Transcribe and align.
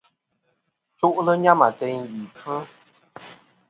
Chu'lɨ 0.97 1.33
nyam 1.41 1.59
ateyn 1.67 2.01
ì 2.19 2.21
kfɨ. 2.37 2.55